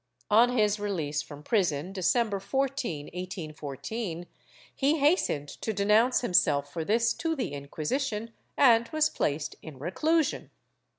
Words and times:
On 0.31 0.57
his 0.57 0.79
release 0.79 1.21
from 1.21 1.43
prison, 1.43 1.93
December 1.93 2.39
14, 2.39 3.05
1814, 3.13 4.25
he 4.75 4.97
hastened 4.97 5.47
to 5.47 5.73
denounce 5.73 6.21
himself 6.21 6.73
for 6.73 6.83
this 6.83 7.13
to 7.13 7.35
the 7.35 7.53
Inquisition 7.53 8.33
and 8.57 8.89
was 8.89 9.11
placed 9.11 9.57
in 9.61 9.77
reclusion. 9.77 10.49